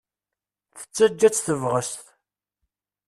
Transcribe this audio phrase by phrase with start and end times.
[0.77, 2.03] Tettaǧǧa-tt tebɣest.